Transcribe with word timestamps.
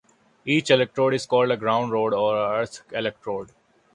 Each 0.45 0.71
electrode 0.71 1.13
is 1.13 1.27
called 1.27 1.51
a 1.51 1.57
ground 1.57 1.91
rod 1.91 2.11
or 2.15 2.35
a 2.35 2.61
earth 2.61 2.81
electrode. 2.91 3.51